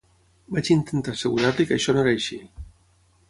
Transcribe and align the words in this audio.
Vaig 0.55 0.69
intentar 0.75 1.13
assegurar-li 1.17 1.67
que 1.71 1.77
això 1.77 1.95
no 1.97 2.03
era 2.05 2.17
així. 2.19 2.39